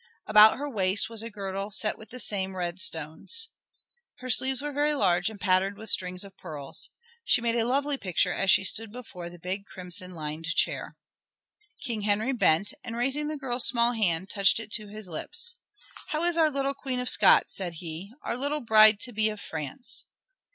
About 0.25 0.57
her 0.57 0.67
waist 0.67 1.11
was 1.11 1.21
a 1.21 1.29
girdle 1.29 1.69
set 1.69 1.95
with 1.95 2.09
the 2.09 2.17
same 2.17 2.55
red 2.55 2.81
stones. 2.81 3.49
Her 4.17 4.31
sleeves 4.31 4.59
were 4.59 4.71
very 4.73 4.95
large 4.95 5.29
and 5.29 5.39
patterned 5.39 5.77
with 5.77 5.91
strings 5.91 6.23
of 6.23 6.35
pearls. 6.39 6.89
She 7.23 7.39
made 7.39 7.55
a 7.55 7.67
lovely 7.67 7.97
picture 7.97 8.33
as 8.33 8.49
she 8.49 8.63
stood 8.63 8.91
before 8.91 9.29
the 9.29 9.37
big 9.37 9.67
crimson 9.67 10.15
lined 10.15 10.45
chair. 10.47 10.97
King 11.83 12.01
Henry 12.01 12.33
bent, 12.33 12.73
and 12.83 12.97
raising 12.97 13.27
the 13.27 13.37
girl's 13.37 13.67
small 13.67 13.91
hand, 13.91 14.27
touched 14.27 14.59
it 14.59 14.71
to 14.71 14.87
his 14.87 15.07
lips. 15.07 15.55
"How 16.07 16.23
is 16.23 16.35
our 16.35 16.49
little 16.49 16.73
Queen 16.73 16.97
of 16.99 17.07
Scots?" 17.07 17.53
said 17.55 17.73
he. 17.73 18.11
"Our 18.23 18.35
little 18.35 18.61
bride 18.61 18.99
to 19.01 19.13
be 19.13 19.29
of 19.29 19.39
France?" 19.39 20.07